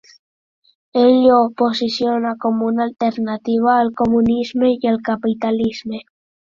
[1.01, 6.07] Ell ho posicionà com a una alternativa al comunisme i al capitalisme.